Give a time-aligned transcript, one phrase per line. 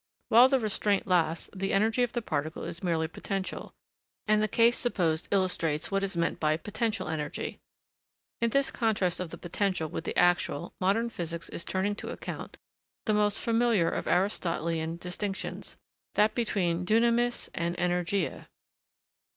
[0.29, 3.75] While the restraint lasts, the energy of the particle is merely potential;
[4.25, 7.59] and the case supposed illustrates what is meant by potential energy.
[8.41, 12.57] In this contrast of the potential with the actual, modern physics is turning to account
[13.05, 15.77] the most familiar of Aristotelian distinctions
[16.15, 18.47] that between dunamis and energeia.